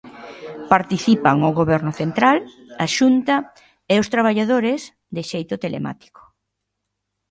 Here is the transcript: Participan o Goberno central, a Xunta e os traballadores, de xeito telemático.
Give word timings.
Participan 0.73 1.37
o 1.49 1.51
Goberno 1.59 1.91
central, 2.01 2.37
a 2.83 2.85
Xunta 2.95 3.35
e 3.93 3.95
os 4.01 4.11
traballadores, 4.13 4.81
de 5.15 5.21
xeito 5.31 5.55
telemático. 5.63 6.21